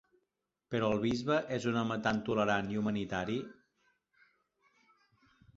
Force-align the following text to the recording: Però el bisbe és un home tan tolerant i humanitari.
Però 0.75 0.87
el 0.95 1.01
bisbe 1.03 1.37
és 1.57 1.67
un 1.73 1.77
home 1.83 1.99
tan 2.07 2.23
tolerant 2.31 2.73
i 2.77 2.81
humanitari. 2.81 3.41